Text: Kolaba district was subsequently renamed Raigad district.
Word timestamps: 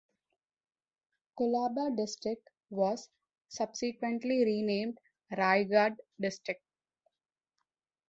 Kolaba 1.37 1.95
district 1.95 2.49
was 2.71 3.07
subsequently 3.49 4.43
renamed 4.43 4.97
Raigad 5.31 5.95
district. 6.19 6.63